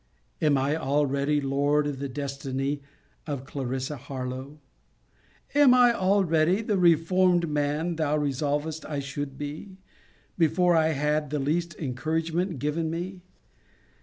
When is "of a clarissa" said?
3.27-3.97